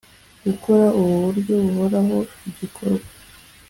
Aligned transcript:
gukora 0.45 0.85
ku 0.95 1.03
buryo 1.23 1.53
buhoraho 1.63 2.17
igikorwa 2.49 3.07